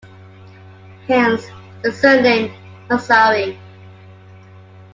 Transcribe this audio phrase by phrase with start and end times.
[1.07, 1.45] Hence,
[1.83, 2.51] the surname,
[2.89, 3.55] "Mazari".